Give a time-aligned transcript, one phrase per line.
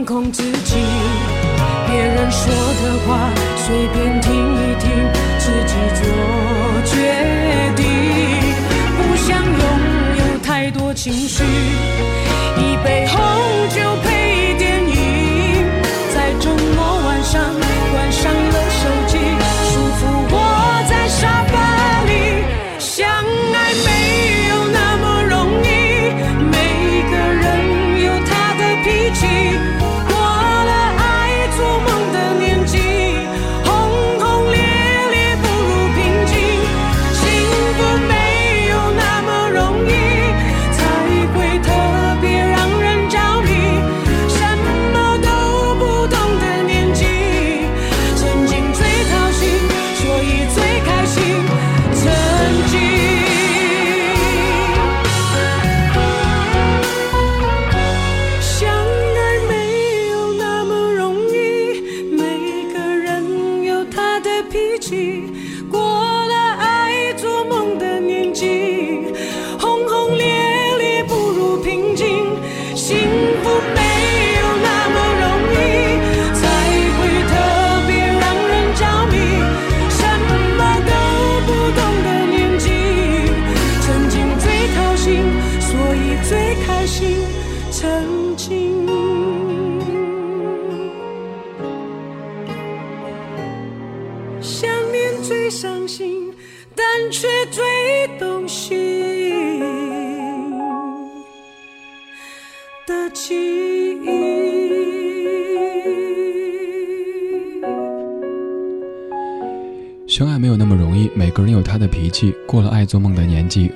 [0.00, 0.76] 放空自己。
[1.86, 4.19] 别人说的话随便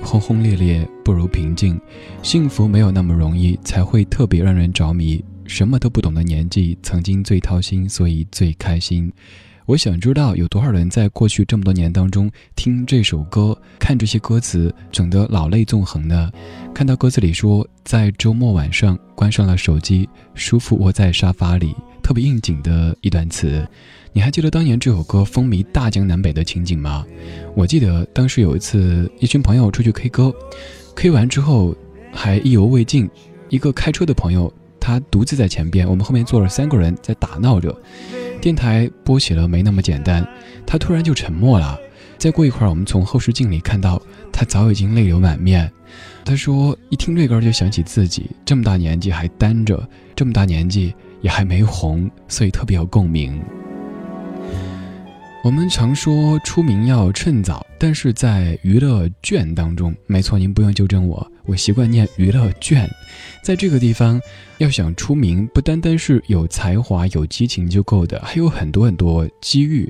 [0.01, 1.79] 轰轰烈烈不如平静。
[2.23, 5.23] 幸福没有那么容易，才会特别让人着迷。
[5.45, 9.11] 什么都不懂的年纪，曾经最掏心，所以最开心。
[9.67, 16.31] 我想知道有多少人在过去这么多年当中听这首歌，看这些歌词，整得老泪纵横呢？
[16.73, 23.67] 看到歌词里说，在周末晚上关上了手机，舒服窝在沙发里，特别应景的一段词。
[24.15, 27.05] 你还记得当年这首歌风靡大江南北的情景吗？
[27.53, 30.33] 我记得当时有一次，一群朋友出去 K 歌
[30.95, 31.75] ，K 完之后
[32.13, 33.09] 还意犹未尽。
[33.49, 37.77] 一个开车的朋友，他独自在前边，我们后面坐了三个人在打闹着。
[38.39, 40.23] 电台播起了《没那么简单》，
[40.65, 41.77] 他突然就沉默了。
[42.17, 44.01] 再过一会儿，我们从后视镜里看到
[44.31, 45.69] 他早已经泪流满面。
[46.23, 49.85] 他说：“一听这歌就想起自己这么大年纪还单着，
[50.15, 53.37] 这么大年纪也还没红，所以特别有共鸣。”
[55.45, 62.89] 我们常说出名要趁早，但是在娱乐圈当中，没错，您不用纠正我，我习惯念娱乐圈。
[63.43, 64.19] 在这个地方，
[64.57, 69.87] 要想出名，不单单是有才华、有激情就够的，还有很多很多机遇。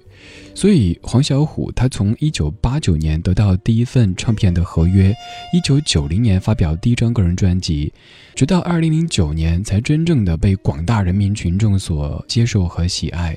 [0.53, 5.15] 所以黄小琥他从一九八九年得到第一份唱片的合约，
[5.53, 7.93] 一九九零年发表第一张个人专辑，
[8.35, 13.33] 直到二零零九年才真正的被广大人民群众所接受和喜爱。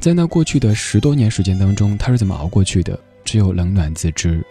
[0.00, 2.98] 在那过去的十多年时间当中，他是怎么熬过去的？
[3.22, 4.42] 只有冷暖自知。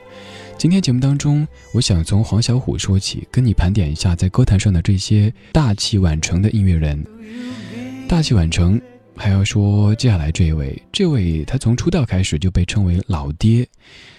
[0.59, 7.03] 今天节目当中，我想从黄小琥说起，跟你盘点一下在歌坛上的这些大器晚成的音乐人。
[8.07, 8.79] 大器晚成，
[9.15, 13.67] 还要说接下来这一位，这位他从出道开始就被称为老爹。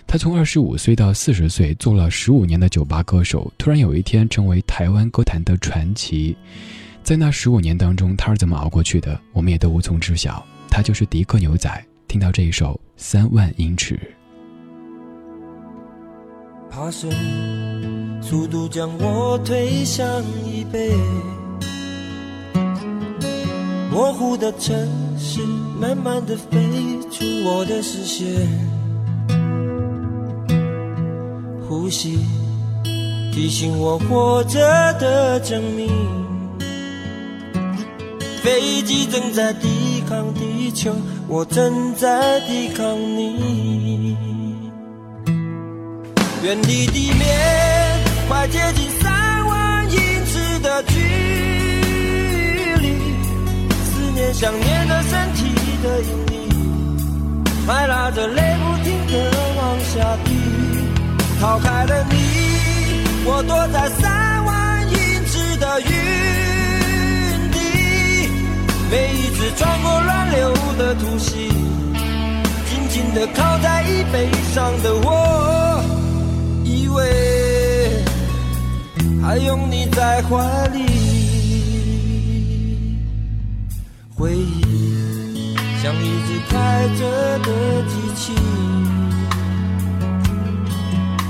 [0.08, 6.36] 他从二十五岁到四十岁，做了十五年的酒吧歌手，突然有一天成为台湾歌坛的传奇。
[7.04, 9.18] 在那十五年当中，他是怎么熬过去的？
[9.32, 10.44] 我们也都无从知晓。
[10.70, 11.68] 他就是迪克牛仔，
[12.06, 13.96] 听到这一首《三万英尺》。
[16.70, 17.10] 爬升，
[18.22, 20.06] 速度将我推向
[20.46, 20.92] 椅背，
[23.90, 24.88] 模糊的城
[25.18, 25.40] 市
[25.80, 26.56] 慢慢的飞
[27.10, 28.26] 出我的视线，
[31.68, 32.20] 呼吸
[33.32, 34.60] 提醒我活着
[35.00, 35.90] 的证明。
[38.42, 40.92] 飞机正在抵抗地球，
[41.28, 44.16] 我正在抵抗你。
[46.42, 47.28] 远离地面，
[48.28, 49.96] 快接近三万英
[50.26, 50.98] 尺的距
[52.80, 52.88] 离。
[53.84, 56.34] 思念想念着身体的引力，
[57.64, 60.28] 还拉着泪不停的往下滴。
[61.40, 62.16] 逃开了你，
[63.26, 64.10] 我躲在三
[68.90, 71.48] 每一次穿过乱流的突袭，
[72.68, 75.80] 紧紧地靠在椅背上的我，
[76.64, 78.02] 以为
[79.22, 80.80] 还拥你在怀里。
[84.16, 88.34] 回忆像一只开着的机器，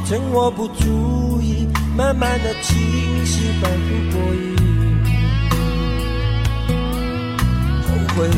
[0.07, 2.81] 趁我不注意，慢慢的侵
[3.27, 4.50] 蚀，反复过瘾。
[8.21, 8.29] 回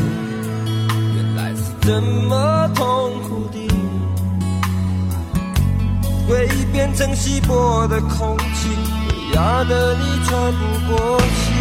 [1.13, 3.67] 原来是这么痛苦的，
[6.25, 8.69] 回忆变成稀薄的空气，
[9.33, 11.52] 压得你喘不过气。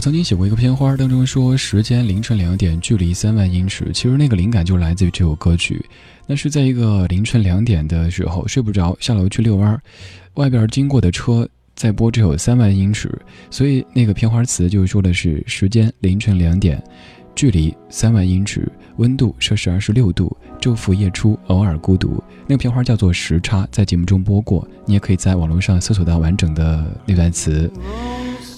[0.00, 3.90] 曾经写过一个片花，当中说时间凌晨两点，距离三万英尺。
[3.92, 5.84] 其实那个灵感就来自于这首歌曲。
[6.26, 9.78] 那是在一个凌晨两点的时候，睡不着，下楼去遛弯，
[10.34, 13.10] 外边经过的车在播这首三万英尺，
[13.50, 16.82] 所以那个片花词就说的是时间凌晨两点。
[17.36, 22.22] 距离三万英尺，温度摄氏二十六度，昼伏夜出，偶尔孤独。
[22.46, 27.70] 那个片花叫做《时差》，在节目中播过，你也可以在网络上搜索到完整的那段词。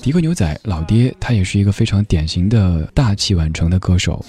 [0.02, 4.22] 迪克牛仔老爹，他也是一个非常典型的大器晚成的歌手。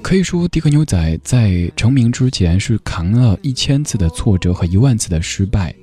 [0.00, 5.74] 可以说，迪克牛仔在成名之前是扛了一千次的挫折和一万次的失败，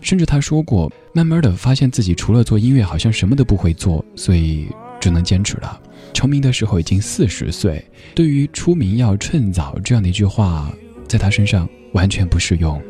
[0.00, 4.68] 甚至他说过，慢慢的发现自己除了做音乐，好像什么都不会做，所以
[5.00, 5.80] 只能坚持了。
[6.14, 10.72] 成名的时候已经四十岁，对于出名要趁早这样的一句话，
[11.08, 12.80] 在他身上完全不适用。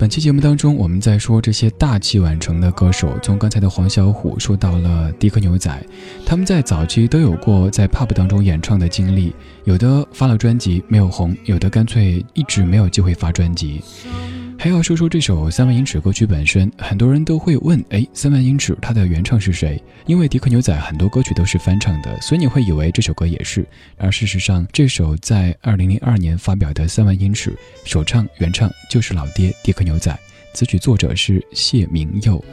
[0.00, 5.70] 本期节目当中，我们在说这些大器晚成的歌手，从刚才的黄小琥说到了迪克牛仔，
[6.24, 13.82] 他们在早期都有过在 pub 当中演唱的经历，有的发了专辑没有红，有的干脆一直没有机会发专辑。
[14.62, 19.82] 还要说说这首三万英尺歌曲本身，很多人都会问：哎，三万英尺它的原唱是谁？
[20.04, 23.66] 因为迪克牛仔很多歌曲都是翻唱的，所以你会以为这首歌也是。
[23.96, 30.14] 而事实上，这首在二零零二年发表的三万英尺，首唱原唱就是老爹迪克牛仔，
[30.52, 32.44] 词曲作者是谢明佑。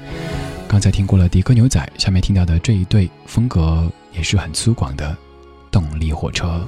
[0.66, 5.14] 刚才听过了迪克牛仔，下面听到的这一对风格也是很粗犷的
[5.70, 6.66] 动力火车。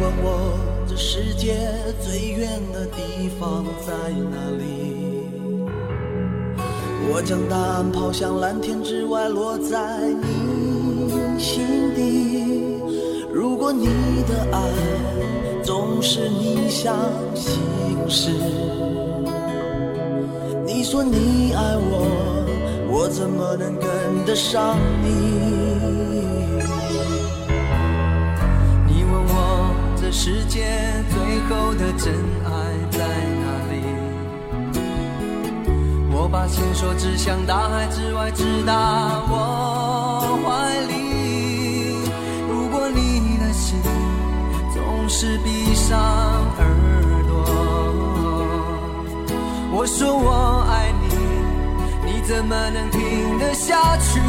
[0.00, 0.58] 问我。
[0.88, 1.54] 这世界
[2.00, 3.92] 最远的地方在
[4.30, 5.28] 哪里？
[7.12, 9.78] 我将答案抛向蓝天之外，落在
[10.22, 12.80] 你心底。
[13.32, 13.86] 如果你
[14.26, 14.60] 的爱
[15.62, 16.96] 总是逆向
[17.34, 17.60] 行
[18.08, 18.30] 驶，
[20.66, 22.06] 你说你爱我，
[22.90, 26.39] 我怎么能跟得上你？
[30.12, 30.66] 世界
[31.08, 32.12] 最后的真
[32.44, 32.50] 爱
[32.90, 33.74] 在哪里？
[36.12, 38.72] 我把线索指向大海之外，直达
[39.30, 40.92] 我怀里。
[42.50, 43.80] 如果你的心
[44.74, 45.96] 总是闭上
[46.58, 46.66] 耳
[47.28, 47.32] 朵，
[49.72, 51.06] 我说我爱你，
[52.04, 54.20] 你怎么能听得下去？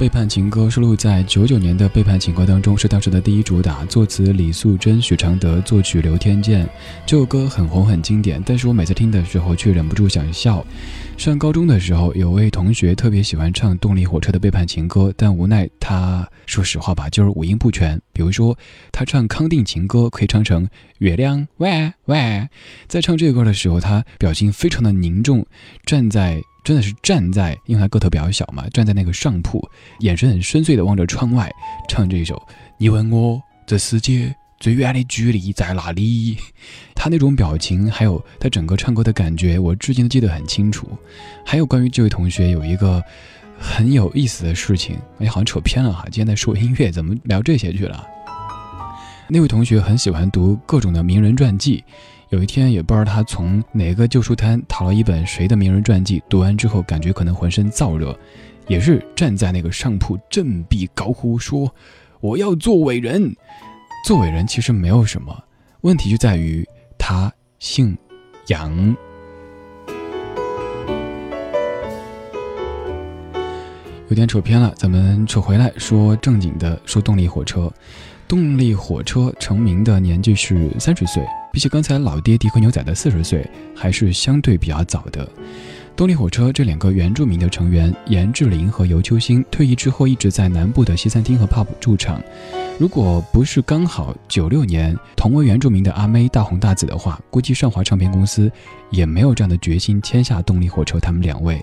[0.00, 3.84] 背叛情歌收录在九九年的背叛情歌当中，是当时的第一主打。
[3.84, 6.66] 作词李素贞、许常德，作曲刘天健。
[7.04, 10.64] 这首歌很红很经典，但是我每次听的时候却忍不住想笑。
[11.18, 18.00] 上高中的时候，有位同学特别喜欢唱动力火车的背叛情歌，但无奈他说实话吧，就是五音不全。
[18.14, 18.56] 比如说，
[18.90, 20.66] 他唱康定情歌可以唱成
[21.00, 22.48] 月亮喂喂，
[22.88, 25.44] 在唱这个歌的时候，他表情非常的凝重，
[25.84, 26.42] 站在。
[26.64, 29.66] 真的是站在，因为他个头比较小嘛，站在那个上铺，
[30.00, 31.50] 眼神很深邃的望着窗外，
[31.88, 32.40] 唱这一首。
[32.78, 36.36] 你问我这世界最远的距离在哪里？
[36.94, 40.86] 他那种表情，还有他整个唱歌的感觉，我至今都记得很清楚。
[41.44, 43.02] 还有关于这位同学有一个
[43.58, 46.04] 很有意思的事情，哎，好像扯偏了哈。
[46.06, 48.06] 今天在说音乐，怎么聊这些去了？
[49.28, 51.82] 那位同学很喜欢读各种的名人传记。
[52.30, 58.16] 有一天，也不知道他从哪个旧书摊淘了一本谁的名人传记，读完之后感觉可能浑身燥热，
[58.68, 61.68] 也是站在那个上铺振臂高呼说
[62.22, 63.34] ：“我要做伟人。”
[64.06, 65.36] 做伟人其实没有什么
[65.80, 66.64] 问题，就在于
[66.96, 67.98] 他姓
[68.46, 68.96] 杨。
[74.08, 77.68] 有点扯偏了，咱们扯回来说正经的，说动力火车。
[78.28, 81.26] 动力火车成名的年纪是三十岁。
[81.52, 85.28] 比起刚才老爹迪克牛仔的四十岁，还是相对比较早的。
[85.96, 92.22] 动力火车这两个原住民的成员严志林和尤秋兴退役之后，一直在南部的西餐厅和 pub 驻场。
[92.78, 98.50] 如果不是刚好九六年同为原住民的阿妹大红大紫的话，估计上华唱片公司
[98.90, 101.62] 也没有这样的决心签下动力火车他们两位。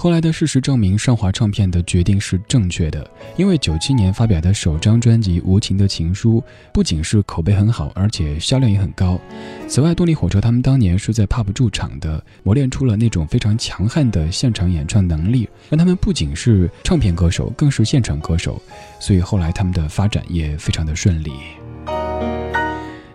[0.00, 3.04] 后来的事实证明，上华唱片的决定是正确的，
[3.36, 6.40] 因为九七年发表的首张专辑《无情的情书》
[6.72, 9.18] 不仅是口碑很好，而且销量也很高。
[9.66, 18.62] 此外，动力火车他们当年是在 pub 驻场的，磨练出了那种非常强悍的现场演唱能力，让他们不仅是唱片歌手，更是现场歌手。
[19.00, 21.32] 所以后来他们的发展也非常的顺利。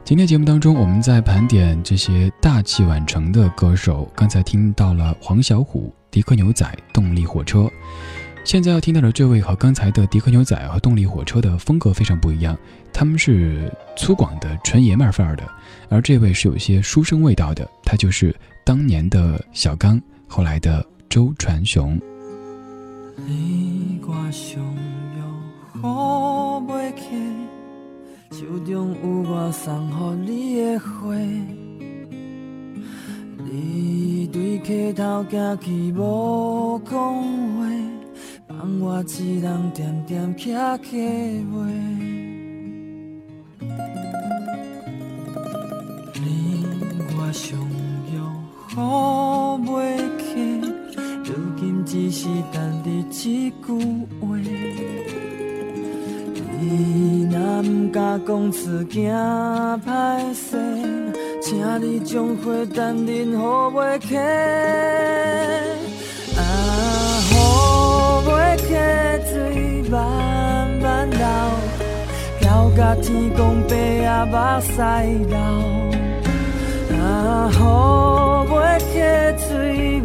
[0.03, 5.89] 今天节目当中，我们在盘点这些大器晚成的歌手，刚才听到了黄小琥。
[6.13, 7.67] 迪克牛仔、动力火车，
[8.45, 12.55] 现在要听到的这位和刚才的迪克牛仔和动力火车的风格非常不一样，
[12.93, 15.43] 他们是粗犷的纯爷们儿范儿的，
[15.89, 21.99] 而这位是有些书生味道的，他就是当年的小刚，后来的周传雄。
[23.25, 23.99] 你
[31.49, 31.72] 对
[34.63, 36.97] 低头行去，无讲
[37.57, 37.67] 话，
[38.47, 41.53] 放我一人静静站起袂。
[46.21, 46.65] 你
[47.17, 47.59] 我相
[48.13, 48.17] 约
[48.73, 50.61] 好袂起，
[51.25, 53.53] 如今只是等你一句
[54.21, 54.37] 话。
[56.61, 59.11] 你若唔敢讲出，惊
[59.85, 60.92] 歹势。
[61.45, 64.15] 请你将花等忍雨袂起。
[66.37, 66.39] 啊，
[67.31, 67.33] 雨
[68.25, 68.67] 袂起，
[69.29, 69.99] 水慢
[70.81, 71.19] 慢流，
[72.39, 74.71] 流甲天公伯仔目屎
[75.27, 75.35] 流。
[76.97, 77.59] 啊，雨
[78.49, 78.93] 袂起，
[79.45, 79.51] 水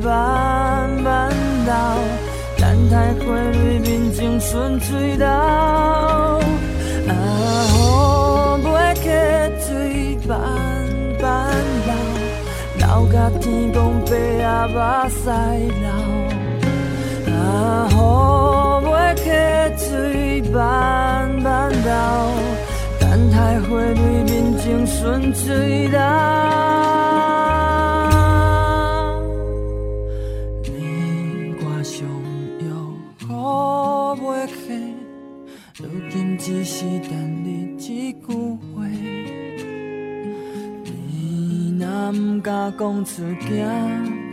[0.03, 1.31] 慢慢
[1.65, 1.73] 流。
[2.59, 6.43] 等待花蕊面前顺水流，啊，
[7.07, 7.79] 雨
[13.13, 14.75] 甲天公伯啊目
[15.09, 15.31] 屎
[15.81, 15.87] 流。
[17.35, 17.95] 啊，雨
[18.87, 19.25] 袂起，
[19.77, 20.57] 水慢
[21.43, 21.91] 慢流，
[23.01, 23.95] 等待花蕊
[24.25, 25.99] 面前顺水流。
[42.69, 43.67] 我讲出惊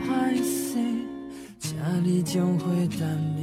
[0.03, 0.77] 歹势，
[1.57, 2.65] 请你将花
[2.99, 3.34] 等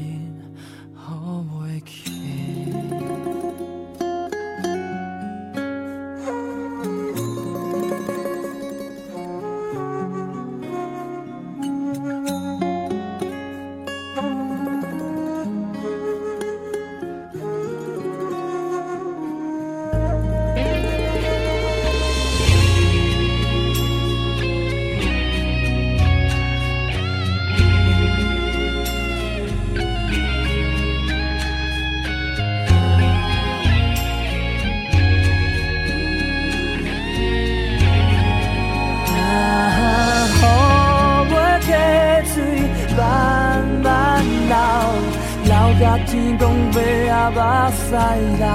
[47.93, 47.99] 目
[48.39, 48.52] 屎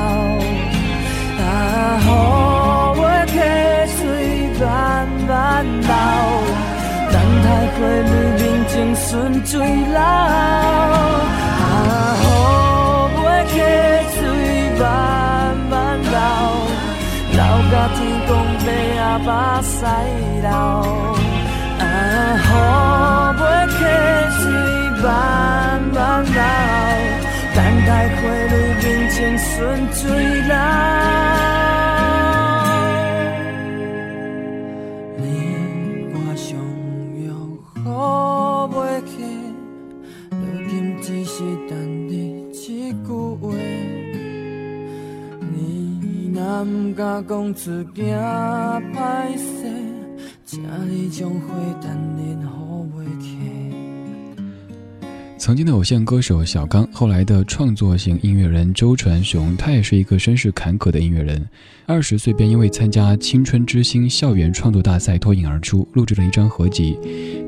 [55.38, 61.48] 曾经的偶像歌手小刚，后来的创作型音乐人周传雄，他也是一个身世坎坷的音乐人。
[61.86, 67.00] 二十岁便因为参加青春之星校园创作大赛脱颖而出，录制了一张合集。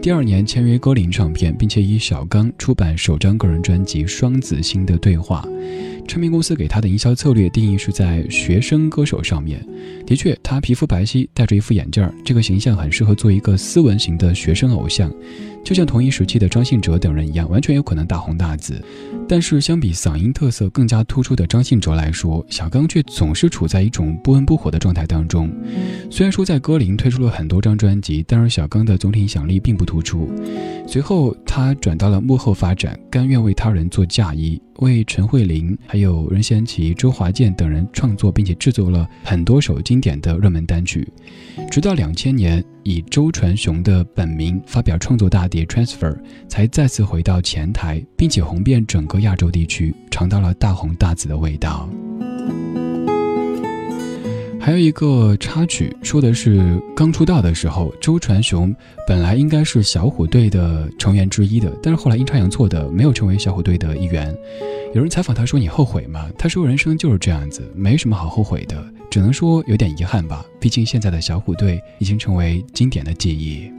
[0.01, 5.45] 第二年签约歌林唱片，并且以小刚出版首张个人专辑《双子星的对话》。
[6.09, 9.63] 唱片公司给他的营销策略定义是在学生歌手上面。
[10.07, 15.13] 的确，他皮肤白皙，戴着一副眼镜儿，这个形象很适合做一个斯文型的学生偶像，
[15.63, 18.83] 就像同一时期的张信哲等人一样，完全有可能大红大紫。
[19.27, 25.47] 但是，相比嗓音特色更加突出的张信哲来说，小刚却总是处在一种不温不火的状态当中。
[26.09, 30.27] 虽然说在歌林推出了很多张专辑，但是小刚的总体影响力并不突出。
[30.87, 34.59] 随后，他转到了幕后发展，甘愿为他人做嫁衣。
[34.79, 41.07] 为陈慧琳、还有任贤齐、周华健等人创作，并且制作了很多首经典的热门单曲。
[41.69, 46.13] 直到两千年，以周传雄的本名发表创作大碟《Transfer》，
[46.47, 51.89] 才再次回到前台，并且红遍整个亚洲地区，尝到了大红大紫的味道。
[54.61, 58.75] 还有一个插曲，说的是刚出道的时候，周传雄
[59.07, 64.35] 本来应该是小虎队的成员之一的，但是后来阴差阳错的没有成为小虎队的一员。
[64.93, 70.45] 有人采访他说：“你后悔吗？”他说：“人生就是这样子，没什么好后悔的，只能说有点遗憾吧。
[70.59, 73.71] 毕竟现在的小虎队已经成为经典的记忆。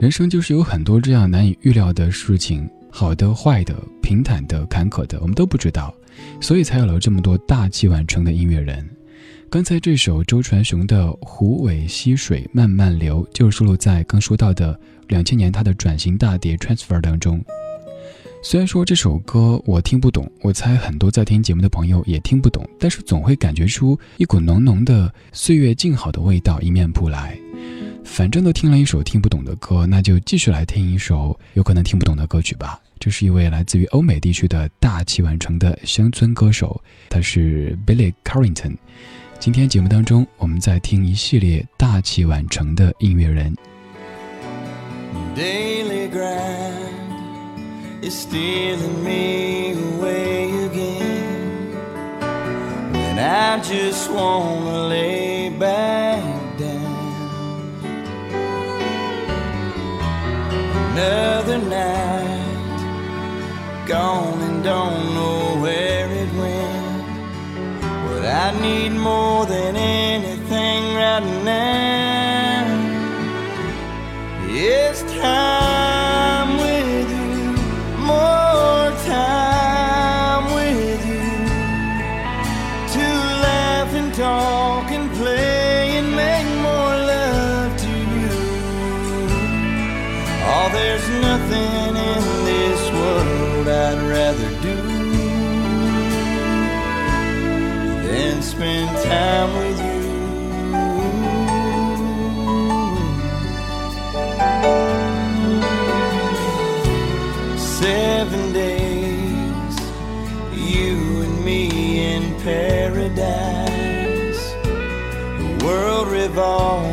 [0.00, 5.92] 人生就是有很多这样难以预料的事情，好的、坏的、平坦的、坎坷的，我们都不知道，
[6.40, 8.88] 所以才有了这么多大器晚成的音乐人。”
[9.52, 17.38] 刚才这首周传雄的《虎尾溪水慢慢流》就是收录在刚说到的两千年他的转型大碟《Transfer》当中。
[18.42, 27.38] 虽然说这首歌我听不懂，我猜很多在听节目的朋友也听不懂，但是总会感觉出一股浓浓的岁月静好的味道迎面扑来。
[28.02, 32.80] 反正都听了一首听不懂的歌，那就继续来听一首有可能听不懂的歌曲吧。
[32.98, 38.76] 这是一位来自于欧美地区的大器晚成的乡村歌手，他是 Billy Carrington。
[39.42, 43.52] 今天节目当中，我们在听一系列大器晚成的音乐人。
[45.34, 51.72] Daily grind is stealing me away again.
[52.92, 56.22] When I just wanna lay back
[56.56, 56.78] down.
[60.94, 62.38] Another night
[63.88, 65.21] gone and don't know
[68.44, 72.66] I need more than anything right now.
[74.48, 75.71] Is time
[98.62, 100.02] spend time with you.
[107.58, 109.76] Seven days,
[110.54, 111.64] you and me
[112.14, 114.42] in paradise,
[115.40, 116.91] the world revolving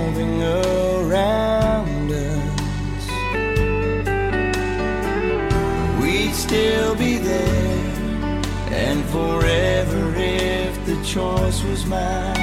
[11.19, 12.33] choice was mine.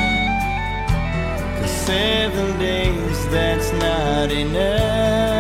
[1.59, 5.36] Cause seven days, that's not enough.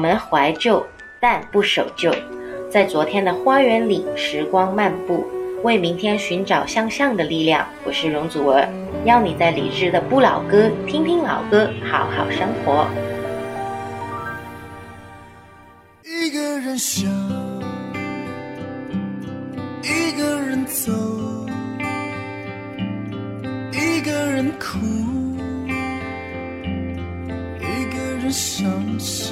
[0.00, 0.82] 我们怀旧，
[1.20, 2.10] 但不守旧，
[2.70, 5.26] 在昨天的花园里，时光漫步，
[5.62, 7.66] 为明天寻找向上的力量。
[7.84, 8.66] 我是容祖儿，
[9.04, 12.88] 邀你在理智的不老歌，听听老歌，好好生活。
[16.02, 17.06] 一个人想，
[19.82, 20.90] 一个人走，
[23.70, 24.78] 一个人哭，
[27.58, 29.29] 一个人伤心。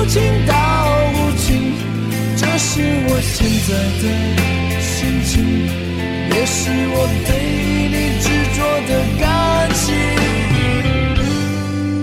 [0.00, 0.54] 无情到
[1.12, 1.74] 无情，
[2.34, 4.04] 这是我现在的
[4.80, 5.44] 心情，
[6.30, 7.30] 也是我对
[7.92, 8.24] 你执
[8.56, 8.58] 着
[8.88, 9.22] 的感
[9.74, 9.84] 情。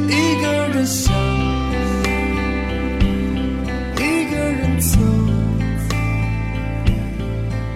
[0.10, 1.12] 一个人想，
[3.95, 4.99] 一个人走，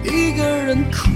[0.04, 0.06] 一
[0.36, 1.10] 个人哭，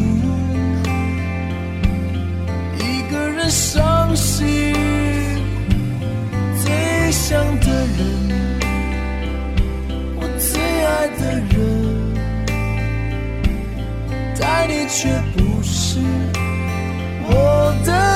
[2.81, 4.86] 一个人伤心。
[14.69, 16.01] 你却不是。
[17.29, 18.16] 我的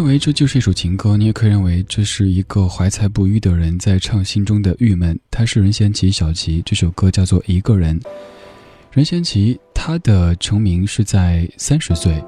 [0.00, 5.20] 认为这就是一首情歌，你也可以认为这是一个怀才不遇的人在唱心中的郁闷。
[5.30, 8.00] 他是任贤齐小齐，这首歌叫做《一个人》。
[8.92, 12.24] 任贤齐他的成名是在三十岁，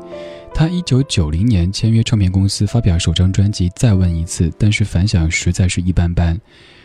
[0.55, 6.39] 他一九九零年签约唱片公司发表首张专辑《再问一次》，但是反响实在是一般般。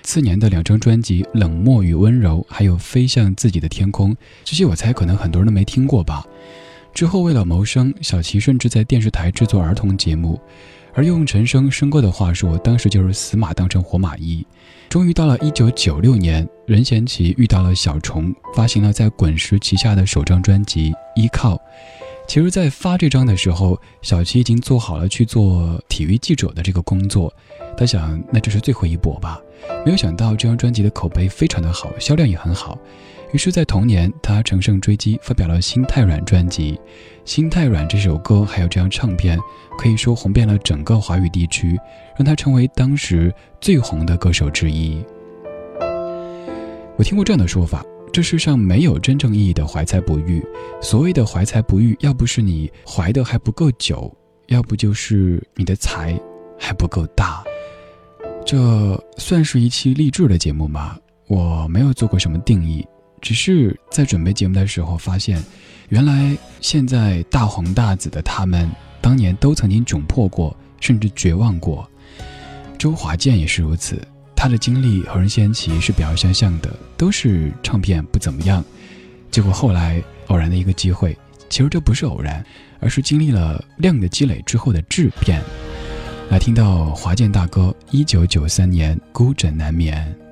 [0.03, 4.13] 次年的两张专辑《冷漠与温柔》还有《飞向自己的天空》，
[4.45, 6.23] 这些我猜可能很多人都没听过吧。
[6.93, 10.41] 之后，为了谋生，小齐甚至在电视台制作儿童节目，
[10.97, 14.43] 而用陈升生哥的话说，当时就是死马当成活马医。
[14.89, 21.53] 终于到了一九九六年，任贤齐遇到了小虫，发行了在滚石旗下的首张专辑《依靠》。
[22.27, 27.31] 其实，在发这张的时候，小齐已经做好了去做体育记者的这个工作。
[27.77, 29.39] 他想，那这是最后一搏吧。
[29.85, 32.75] 没有想到，这张专辑的口碑非常的好，销量也很好。
[33.33, 36.73] 于是，在同年，他乘胜追击，发表了《心太软》专辑。
[37.25, 39.37] 《心太软》这首歌还有这张唱片，
[39.77, 41.77] 可以说红遍了整个华语地区，
[42.17, 45.03] 让他成为当时最红的歌手之一。
[46.95, 50.41] 我听过这样的说法：这世上没有真正意义的怀才不遇，
[50.81, 54.09] 所谓的怀才不遇，要不是你怀的还不够久，
[54.47, 56.17] 要不就是你的才
[56.57, 57.43] 还不够大。
[58.45, 60.97] 这算是一期励志的节目吗？
[61.27, 62.87] 我没有做过什么定义。
[63.21, 65.43] 只是在准备节目的时候发现，
[65.89, 68.69] 原来现在大红大紫的他们，
[69.01, 71.89] 当年都曾经窘迫过，甚至绝望过。
[72.77, 73.99] 周华健也是如此，
[74.35, 78.63] 他的经历和任贤齐是比较相像的，都是唱片不怎么样，
[79.31, 81.17] 结果后来偶然的一个机会，
[81.49, 82.45] 其实这不是偶然，
[82.79, 85.41] 而是经历了量的积累之后的质变。
[86.29, 90.26] 来听到华健大哥一九九三年孤枕难眠。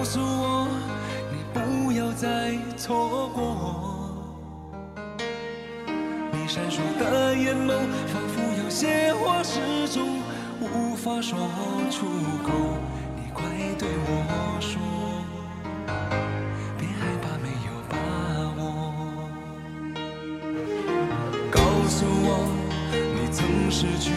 [0.00, 0.66] 告诉我，
[1.30, 4.08] 你不要再错过。
[6.32, 7.68] 你闪烁的眼眸，
[8.06, 9.60] 仿佛有些话始
[9.92, 10.22] 终
[10.58, 11.38] 无法说
[11.90, 12.06] 出
[12.42, 12.50] 口。
[13.14, 13.44] 你快
[13.78, 14.80] 对我说，
[16.78, 17.94] 别害怕没有把
[18.56, 19.28] 握。
[21.50, 22.48] 告诉我，
[22.94, 24.10] 你曾失去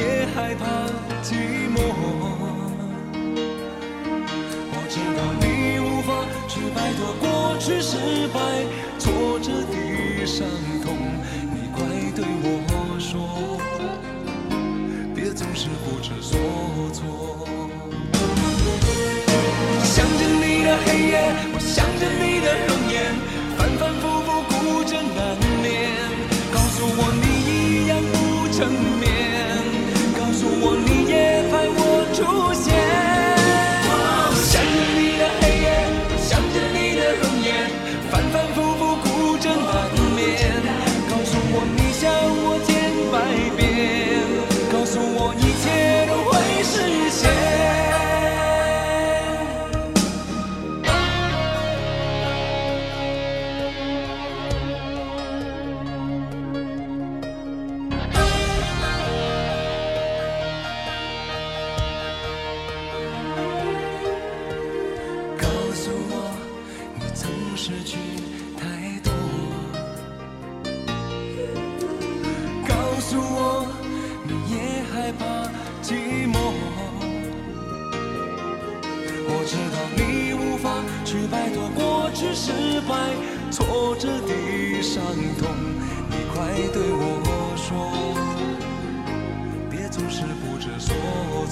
[0.00, 0.64] 别害怕
[1.22, 1.34] 寂
[1.74, 1.76] 寞。
[4.72, 5.44] 我知道你
[5.78, 6.08] 无法
[6.48, 7.24] 去摆脱过
[7.58, 7.92] 去失
[8.32, 8.40] 败、
[8.98, 10.48] 挫折的伤
[10.82, 10.96] 痛。
[11.52, 11.84] 你快
[12.16, 12.44] 对我
[12.98, 13.12] 说，
[15.14, 16.32] 别总是不知所
[16.94, 16.98] 措。
[19.84, 21.14] 想着你的黑夜，
[21.52, 22.96] 我想着你的容颜，
[23.58, 25.18] 反反复复孤枕难
[25.60, 25.68] 眠。
[26.54, 28.58] 告诉我你一样不成
[28.98, 29.09] 眠，
[32.20, 32.89] 出现。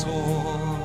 [0.09, 0.78] 措。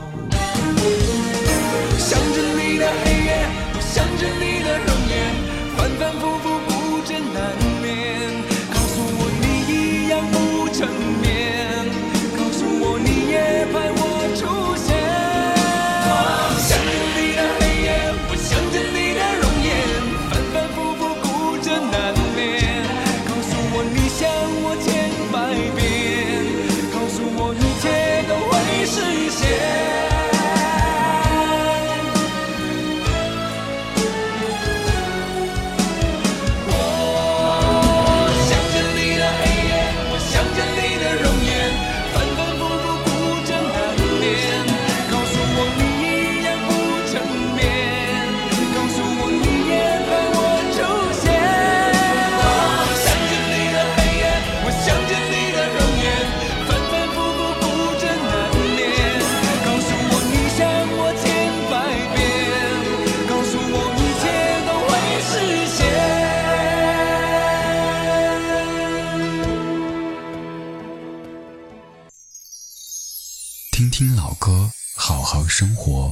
[75.55, 76.11] 生活。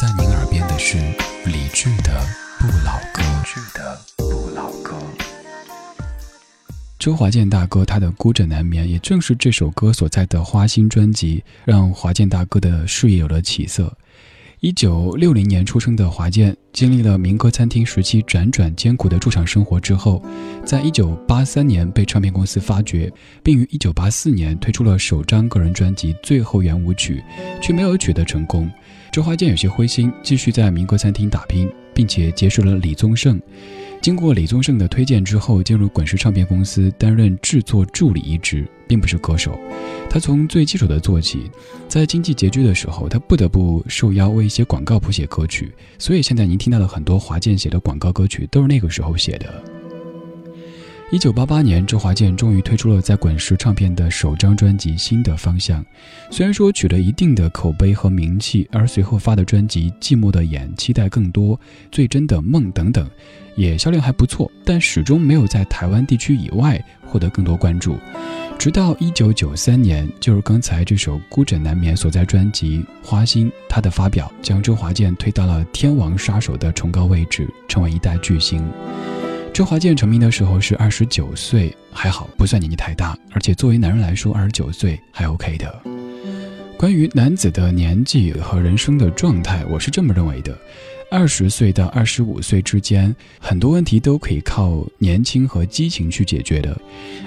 [0.00, 0.96] 在您耳边的是
[1.44, 2.18] 李志的
[2.58, 3.22] 《不老歌》。
[3.74, 4.96] 的不老歌。
[6.98, 13.94] 周华健大哥他的孤枕难眠，也正是这首歌所在的花心专辑，让华健大哥的事业有了起色。
[14.60, 20.22] 一九六零年出生的华健，经历了民歌餐厅时期辗转艰苦的驻场生活之后，
[20.64, 27.22] 在一九八三年被唱片公司发掘，并于一九八四年推出了首张个人专辑《最后圆舞曲》，
[27.60, 28.70] 却没有取得成功。
[29.12, 33.38] 周华健有些灰心，继续在民歌餐厅打拼，并且结识了李宗盛。
[34.00, 39.58] 经过李宗盛的推荐之后，进入滚石唱片公司担任制作助理一职，并不是歌手。
[40.08, 41.50] 他从最基础的做起，
[41.88, 45.72] 在经济拮据的时候，他不得不受邀为一些广告谱写歌曲。
[45.98, 49.62] 所以现在您听到的很多华健写的广告歌曲，都是那个时候写的。
[51.12, 55.80] 一九八八年，周华健终于推出了在滚石唱片的首张专辑《新的方向》。
[56.32, 61.56] 虽然说取得一定的口碑和名气，而随后发的专辑《寂寞的眼》《期待更多》
[61.92, 63.08] 《最真的梦》等等，
[63.56, 67.98] 也销量还不错，但始终没有在台湾地区以外获得更多关注。
[68.58, 78.66] 直到一九九三年，就是刚才这首《孤枕难眠》所在专辑《花心》它的发表，将周华健推到了天王杀手的崇高位置，成为一代巨星。
[79.52, 85.82] 周华健成名的时候是二十九岁，还好不算年纪太大，而且作为男人来说，二十九岁还 OK 的。
[86.76, 90.58] 关于男子的年纪和人生的状态，我是这么认为的：
[91.08, 96.76] 二十岁到二十五岁之间，很多问题都可以靠年轻和激情去解决的；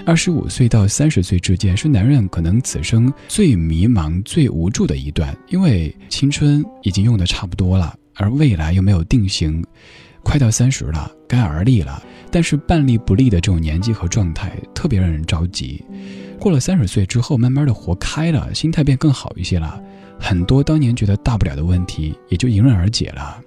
[0.04, 9.64] 二十五岁到三十岁之间，是男人可能此生最迷茫、最无助的一段，因为青春已经用的差不多了，而未来又没有定型，
[10.22, 12.02] 快到三十了，该而立了。
[12.30, 15.82] 但是半立不立的这种年纪和状态，特别让人着急。
[16.38, 19.82] 过了三十岁之后，慢慢的活开了，心态变更好一些了，
[20.18, 23.42] 很多当年觉得大不了的问题也就迎刃而解了。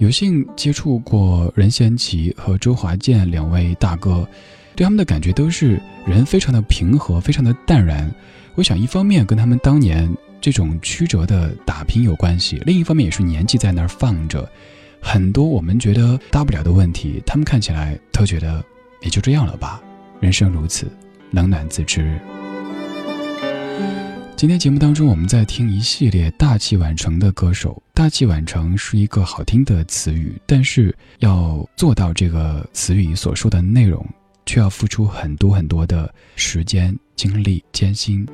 [0.00, 4.26] 有幸接触过任贤齐和周华健两位大哥，
[4.74, 8.10] 对他们的感觉都是人非常的平和，非常的淡然。
[8.54, 14.50] 我想一方面跟他们当年这种曲折的打拼有关系，另一方面也是年纪在那儿放着，
[15.02, 18.64] 很多我们觉得大不了的问题，他们看起来都觉得
[19.02, 19.82] 也就这样了吧，
[20.18, 20.90] 人生如此。
[21.30, 22.18] 冷暖自知。
[24.40, 27.82] 今天节目当中，我们在听一系列大器晚成的歌手。
[27.92, 34.02] 大器晚成是一个好听的词语，但是要做到这个词语所说的内容，
[34.46, 38.26] 却要付出很多很多的时间、精力、艰辛。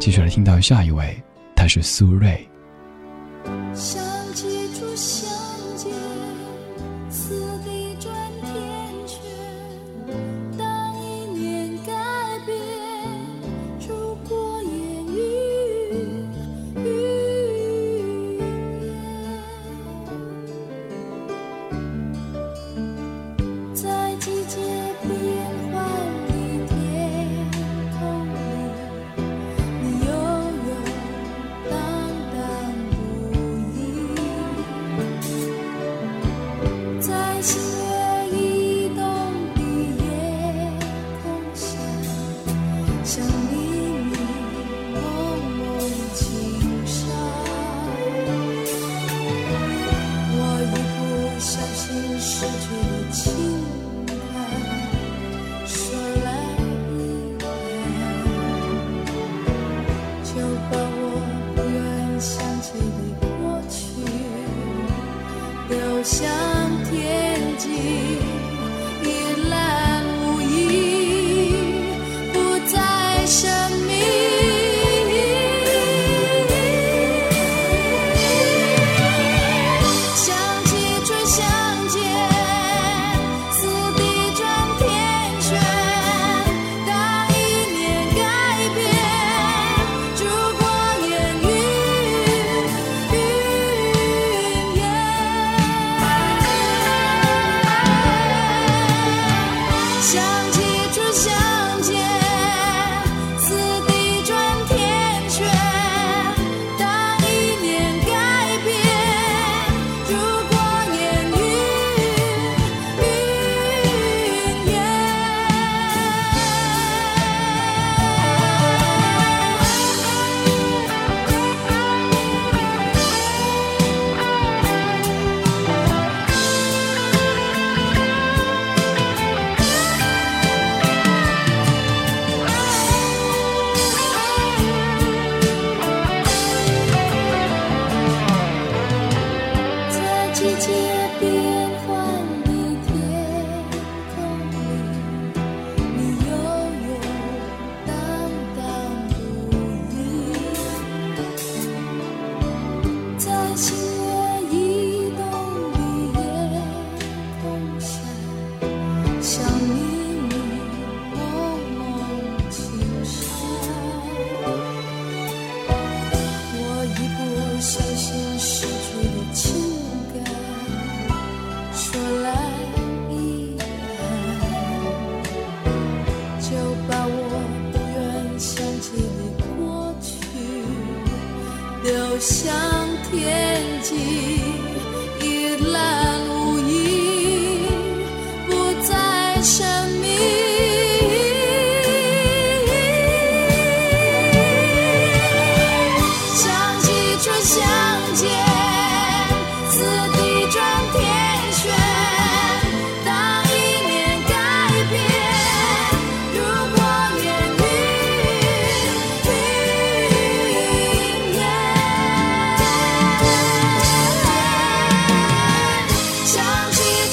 [0.00, 1.16] 继续来听到下一位，
[1.54, 2.36] 他是苏芮。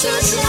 [0.09, 0.48] 就像。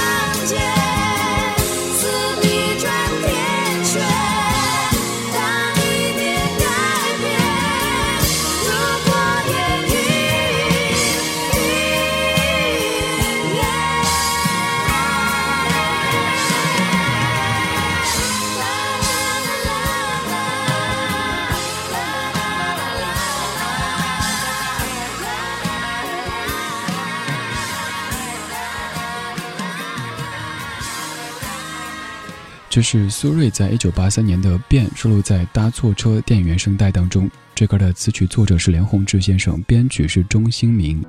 [32.71, 37.29] 这是苏芮在一九八三年的《变》收录在《搭错车》电影原声带当中。
[37.53, 41.03] 这歌的词曲作者是梁鸿志先生，编曲是钟兴民。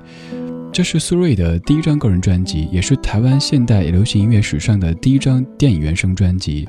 [0.72, 6.68] 这是苏芮的第一张个人专辑，也是台湾现代流行音乐史上的第一张电影原声专辑。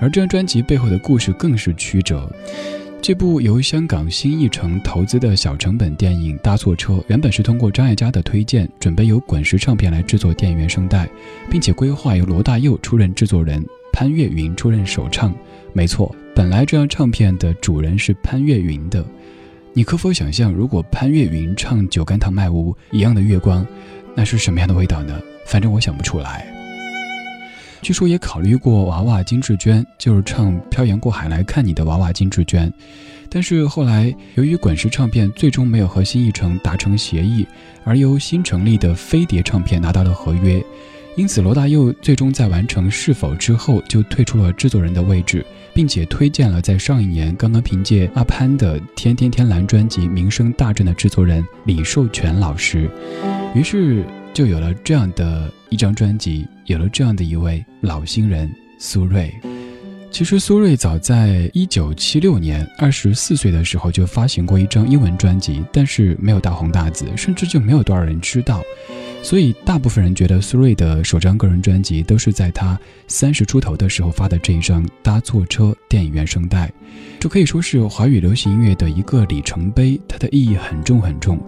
[0.00, 2.34] 而这张专辑背后的故事更是曲折。
[3.02, 11.06] 这部由香港新艺城投资的小成本电影《搭错车》，原本是通过张艾嘉的推荐，准备由滚石唱片来制作电影原声带，
[11.50, 13.62] 并且规划由罗大佑出任制作人，
[13.92, 15.32] 潘越云出任首唱。
[15.72, 19.04] 没错，本来这张唱片的主人是潘越云的。
[19.74, 23.66] 你可否想象，如果潘越云唱《酒干倘卖无》一样的月光，
[24.14, 25.18] 那是什么样的味道呢？
[25.46, 26.46] 反正我想不出来。
[27.80, 32.72] 据说也考虑过娃娃金志娟，就是唱《漂洋过海来看你》的娃娃金志娟，
[33.28, 37.44] 但是后来由于滚石唱片最终没有和新艺城达成协议，
[37.82, 40.62] 而由新成立的飞碟唱片拿到了合约，
[41.16, 45.44] 因此罗大佑最终在完成《是否》之后就退出了制作人的位置，
[45.74, 52.90] 并且推荐了在上一年刚刚凭借阿潘的《天天天蓝》专辑名声大振的制作人李寿全老师，
[53.54, 54.04] 于是。
[54.34, 59.30] 就有了这样的一张专辑，有了这样的一位老新人苏芮。
[60.10, 68.62] 其实苏芮早在一九七六年二十四岁的时候就发行过一张英文专辑，但是没有大红大紫，甚至就没有多少人知道。
[69.22, 76.70] 所以大部分人觉得苏芮的首张个人专辑都是在她三十出头的时候发的这一张《搭错车》电影原声带，
[77.20, 81.38] 这可以说是华语流行音乐的一个里程碑，它的意义很重很重。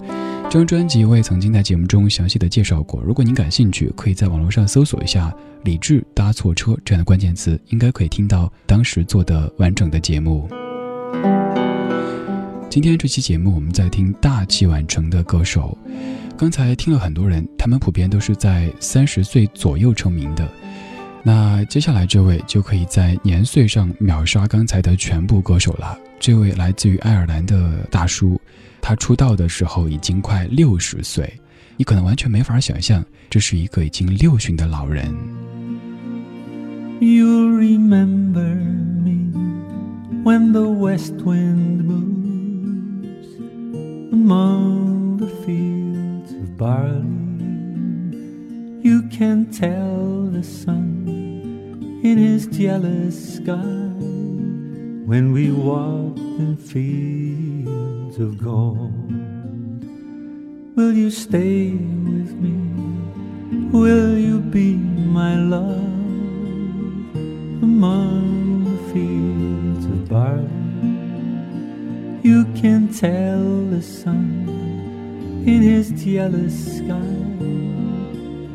[0.45, 10.49] 这张专辑我也曾经在节目中详细的介绍过，如果您感兴趣，可以在网络上搜索一下“李志搭错车”这样的关键词，应该可以听到当时做的完整的节目。
[12.75, 15.79] 今天这期节目我们在听大器晚成的歌手，
[16.37, 20.49] 刚才听了很多人，他们普遍都是在三十岁左右成名的，
[21.23, 25.97] 那接下来这位就可以在年岁上秒杀刚才的全部歌手了。
[26.19, 28.41] 这位来自于爱尔兰的大叔。
[28.83, 31.33] 他出道的时候已经快六十岁，
[31.77, 35.15] 你可能完全没法想象，这是一个已经六旬的老人。
[36.99, 38.53] You remember
[39.05, 39.31] me
[40.25, 42.34] when the west wind moves
[44.15, 48.15] among the fields of barley.
[48.89, 53.81] You can tell the sun in his jealous sky
[55.11, 59.83] when we walk in fields of gold.
[60.77, 62.55] Will you stay with me?
[63.73, 64.77] Will you be
[65.19, 65.99] my love
[67.69, 70.64] among the fields of barley?
[72.25, 74.49] You can tell the sun
[75.47, 77.13] in his jealous sky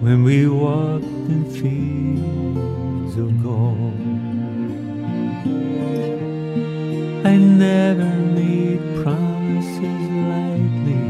[0.02, 3.94] when we walked in fields of gold.
[7.28, 10.02] I never made promises
[10.32, 11.06] lightly.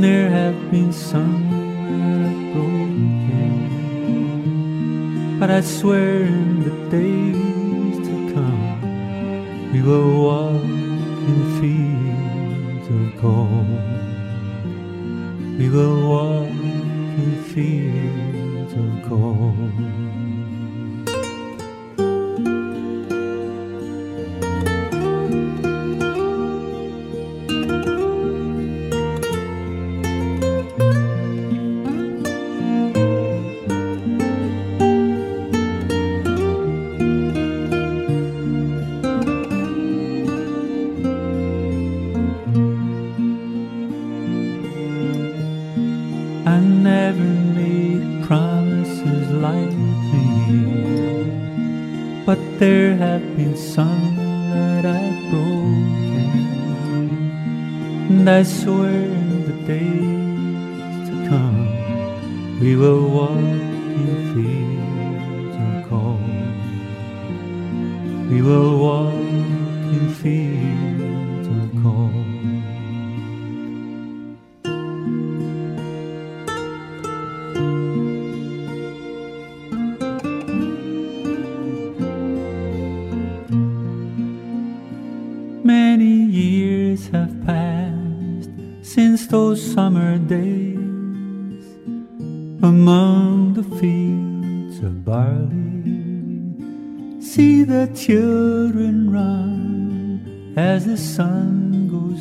[0.00, 1.50] there have been some
[2.00, 3.52] that I've broken.
[5.38, 7.43] But I swear in the come,
[9.74, 13.66] we were walking fields of gold.
[15.58, 18.23] We were walking fields.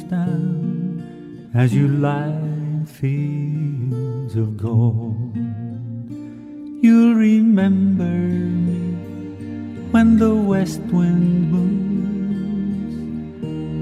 [0.10, 5.36] Down, as you lie in fields of gold.
[6.84, 8.95] You'll remember me
[9.91, 12.95] when the west wind moves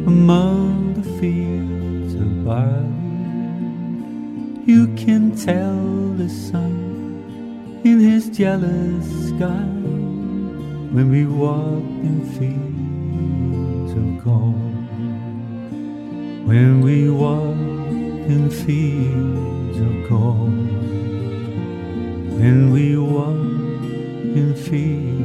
[0.07, 2.91] among the fields of barley.
[4.71, 9.67] You can tell the sun in his jealous sky
[10.93, 14.60] when we walk in fields of gold.
[16.51, 20.51] When we walk in fields of gold.
[22.39, 23.37] When we walk
[24.35, 25.20] in fields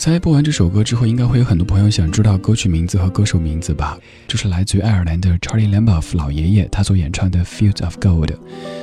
[0.00, 3.98] 猜播完这首歌之后，应该会有很多朋友想知道歌曲名字和歌手名字吧？
[4.26, 8.26] 这是来自于爱尔兰的 Charlie Lamb of 老爷爷，他所演唱的《Field of Gold》。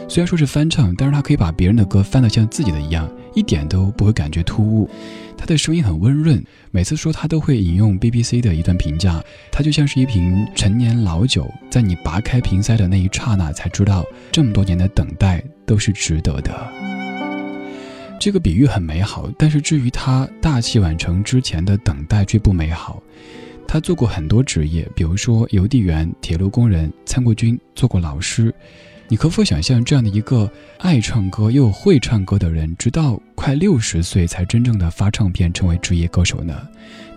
[0.08, 4.88] 虽然说是翻唱，但是他可以把别人的歌翻得像自己的一样，一点都不会感觉突兀。
[5.36, 6.40] 他的声音很温润，
[6.70, 9.20] 每次说他都会引用 BBC 的一段评价，
[9.52, 16.97] 他就像是一瓶陈年老酒，在你拔开瓶塞的那一刹那，才知道这么多年的等待都是值得的。
[18.20, 23.02] 这个比喻很美好，但是至于他大器晚成之前的等待却不美好。
[23.68, 28.54] 他做过很多职业，比如说邮递员、铁路工人、参过军、做过老师。
[29.10, 36.68] 你可否想象这样的一个爱唱歌又会唱歌的人，直到快六十岁才真正的发唱片成为职业歌手呢？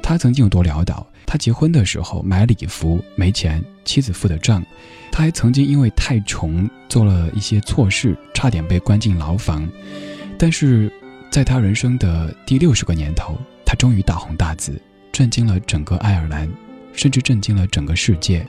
[0.02, 1.04] 他曾经有多潦倒？
[1.26, 4.64] 他结婚的时候买礼服没钱，妻子付的账。
[5.10, 9.68] 他还曾经因为太穷做了一些错事，差点被关进牢房。
[10.42, 10.90] 但是，
[11.30, 14.80] 在他人生的第六十个年头，他终于大红大紫，
[15.12, 16.50] 震惊了整个爱尔兰，
[16.94, 18.42] 甚至震惊了整个世界。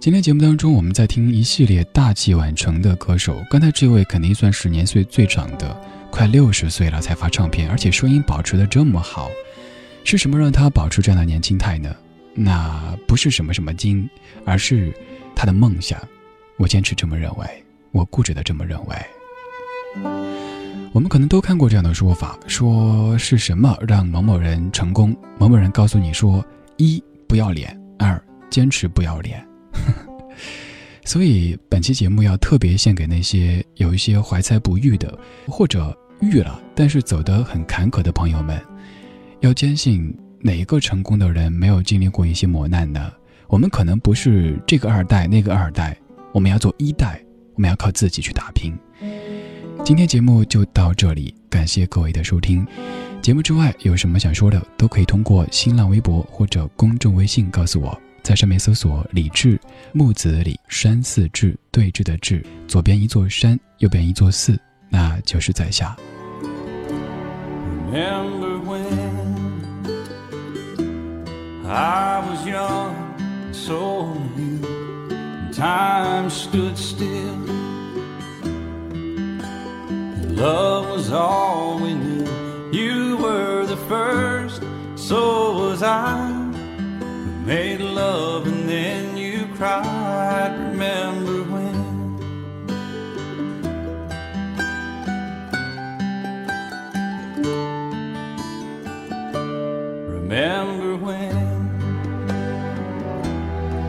[0.00, 3.44] 今天节目当中，我们在听一系列大器晚成的歌手。
[3.50, 5.78] 刚才这位肯定算是年岁最长的，
[6.10, 9.30] 快六十岁了才发唱片，而且声音保持的这么好，
[10.02, 11.94] 是什么让他保持这样的年轻态呢？
[12.32, 14.08] 那不是什么什么金，
[14.46, 14.90] 而是
[15.36, 16.00] 他的梦想。
[16.56, 17.46] 我坚持这么认为，
[17.90, 18.96] 我固执的这么认为。
[20.92, 25.16] 我们可能都看过这样的说法：说是什么让某某人成功？
[25.38, 26.44] 某某人告诉你说：
[26.76, 29.42] 一不要脸，二坚持不要脸。
[31.04, 35.18] 所以本期节目要特别献给那些有一些怀才不遇的，
[35.48, 38.60] 或者遇了但是走得很坎坷的朋友们。
[39.40, 43.10] 要坚信，哪一个成功的人没有经历过一些磨难呢？
[43.48, 45.96] 我们可能不是这个二代那个二代，
[46.32, 47.20] 我们要做一代，
[47.54, 48.72] 我们要靠自己去打拼。
[49.84, 52.64] 今天节目就到这里，感谢各位的收听。
[53.20, 59.60] 节目之外有什么想说的，都可以通过新浪微博或者公众微信告诉我，在上面搜索“李志
[59.92, 64.56] 木子李山寺志对峙的志”，左边一座山，右边一座寺，
[64.88, 65.96] 那就是在下。
[80.34, 82.26] Love was all we knew.
[82.72, 84.62] You were the first,
[84.96, 86.30] so was I.
[87.00, 90.56] We made love and then you cried.
[90.58, 91.82] Remember when?
[100.08, 101.42] Remember when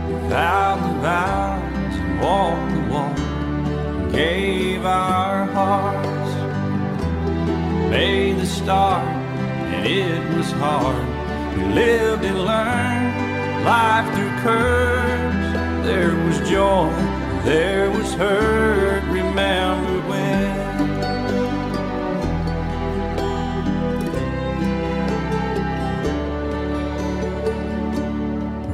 [0.07, 5.22] we the vows and walked the walk gave our
[7.93, 11.05] made the start, and it was hard.
[11.55, 15.47] We lived and learned life through curves.
[15.85, 16.89] There was joy,
[17.45, 19.03] there was hurt.
[19.19, 20.53] Remember when?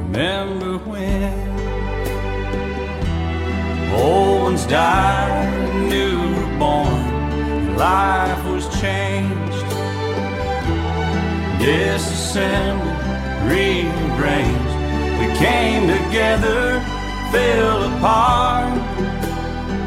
[0.05, 1.33] Remember when
[3.99, 8.48] old ones died, new were born, life
[8.81, 9.65] changed.
[11.59, 12.97] Disassembled,
[13.51, 14.75] rearranged.
[15.19, 16.79] We came together,
[17.31, 18.77] fell apart,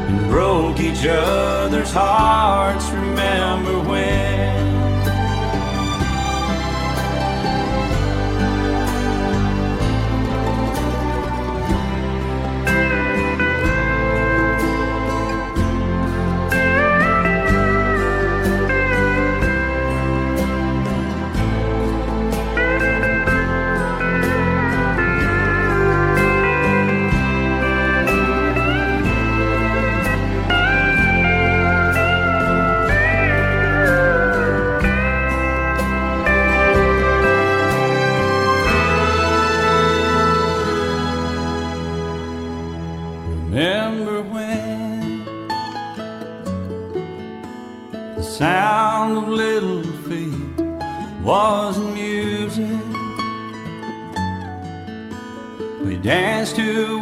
[0.07, 2.87] and broke each other's hearts.
[2.91, 4.62] Remember when?
[56.51, 56.92] to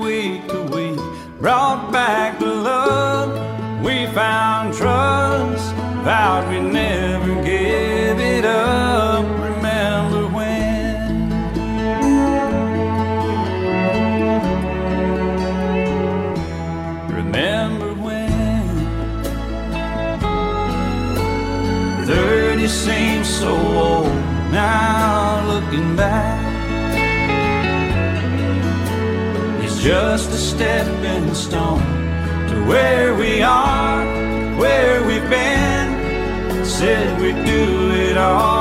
[29.91, 31.81] just a stepping stone
[32.49, 34.05] to where we are,
[34.57, 36.65] where we've been.
[36.65, 38.60] Said we'd do it all